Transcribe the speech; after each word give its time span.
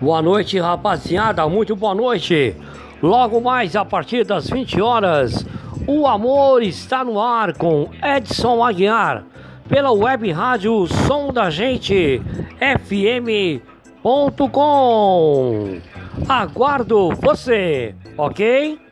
Boa 0.00 0.20
noite, 0.20 0.58
rapaziada. 0.58 1.48
Muito 1.48 1.74
boa 1.74 1.94
noite. 1.94 2.54
Logo 3.02 3.40
mais 3.40 3.74
a 3.74 3.82
partir 3.84 4.24
das 4.24 4.50
20 4.50 4.80
horas, 4.80 5.46
o 5.86 6.06
amor 6.06 6.62
está 6.62 7.02
no 7.02 7.18
ar 7.18 7.54
com 7.54 7.88
Edson 8.02 8.62
Aguiar 8.62 9.24
pela 9.66 9.90
web 9.90 10.30
rádio 10.30 10.86
Som 10.86 11.32
da 11.32 11.48
Gente 11.48 12.20
FM.com. 12.60 13.60
Aguardo 16.28 17.10
você, 17.14 17.94
ok? 18.18 18.85